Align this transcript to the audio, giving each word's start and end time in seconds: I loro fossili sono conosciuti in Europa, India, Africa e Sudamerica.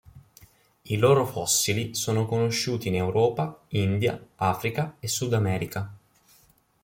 I 0.81 0.97
loro 0.97 1.27
fossili 1.27 1.93
sono 1.93 2.25
conosciuti 2.25 2.87
in 2.87 2.95
Europa, 2.95 3.61
India, 3.67 4.19
Africa 4.37 4.95
e 4.99 5.07
Sudamerica. 5.07 5.93